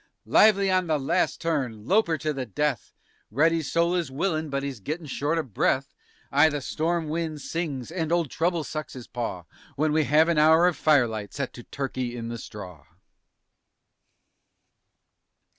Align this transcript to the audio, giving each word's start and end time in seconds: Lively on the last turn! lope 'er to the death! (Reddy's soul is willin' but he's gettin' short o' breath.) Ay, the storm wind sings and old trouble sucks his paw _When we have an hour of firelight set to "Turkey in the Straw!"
Lively 0.25 0.71
on 0.71 0.87
the 0.87 0.97
last 0.99 1.39
turn! 1.39 1.85
lope 1.85 2.09
'er 2.09 2.17
to 2.17 2.33
the 2.33 2.47
death! 2.47 2.91
(Reddy's 3.29 3.71
soul 3.71 3.93
is 3.93 4.09
willin' 4.09 4.49
but 4.49 4.63
he's 4.63 4.79
gettin' 4.79 5.05
short 5.05 5.37
o' 5.37 5.43
breath.) 5.43 5.93
Ay, 6.31 6.49
the 6.49 6.59
storm 6.59 7.07
wind 7.07 7.39
sings 7.41 7.91
and 7.91 8.11
old 8.11 8.31
trouble 8.31 8.63
sucks 8.63 8.93
his 8.93 9.05
paw 9.07 9.43
_When 9.77 9.93
we 9.93 10.05
have 10.05 10.27
an 10.27 10.39
hour 10.39 10.65
of 10.65 10.75
firelight 10.75 11.35
set 11.35 11.53
to 11.53 11.61
"Turkey 11.61 12.17
in 12.17 12.29
the 12.29 12.39
Straw!" 12.39 12.85